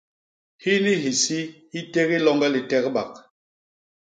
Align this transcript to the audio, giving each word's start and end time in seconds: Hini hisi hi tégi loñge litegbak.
Hini 0.63 0.93
hisi 1.03 1.39
hi 1.73 1.79
tégi 1.93 2.17
loñge 2.25 2.47
litegbak. 2.53 3.11